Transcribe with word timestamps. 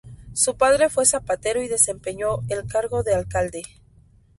Su 0.33 0.57
padre 0.57 0.89
fue 0.89 1.05
zapatero 1.05 1.61
y 1.61 1.67
desempeñó 1.67 2.39
el 2.49 2.65
cargo 2.65 3.03
de 3.03 3.13
alcalde. 3.13 3.61